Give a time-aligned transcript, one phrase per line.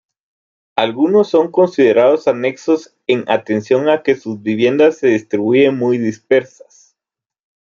[0.75, 6.97] Algunos son considerados Anexos en atención a que sus viviendas se distribuyen muy dispersas.